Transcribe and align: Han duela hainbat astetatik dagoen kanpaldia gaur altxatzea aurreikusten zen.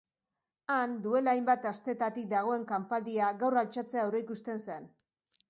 Han 0.75 0.95
duela 1.03 1.35
hainbat 1.37 1.67
astetatik 1.71 2.25
dagoen 2.33 2.65
kanpaldia 2.73 3.29
gaur 3.45 3.61
altxatzea 3.65 4.09
aurreikusten 4.09 4.67
zen. 4.67 4.91